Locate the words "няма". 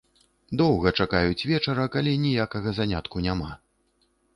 3.31-3.51